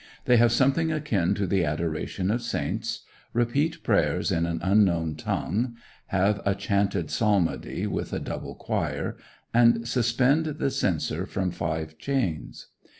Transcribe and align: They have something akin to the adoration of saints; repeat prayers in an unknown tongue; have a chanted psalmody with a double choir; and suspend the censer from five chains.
They 0.25 0.37
have 0.37 0.51
something 0.51 0.91
akin 0.91 1.35
to 1.35 1.45
the 1.45 1.63
adoration 1.63 2.31
of 2.31 2.41
saints; 2.41 3.03
repeat 3.33 3.83
prayers 3.83 4.31
in 4.31 4.47
an 4.47 4.59
unknown 4.63 5.13
tongue; 5.15 5.75
have 6.07 6.41
a 6.43 6.55
chanted 6.55 7.11
psalmody 7.11 7.85
with 7.85 8.11
a 8.11 8.19
double 8.19 8.55
choir; 8.55 9.17
and 9.53 9.87
suspend 9.87 10.47
the 10.57 10.71
censer 10.71 11.27
from 11.27 11.51
five 11.51 11.99
chains. 11.99 12.69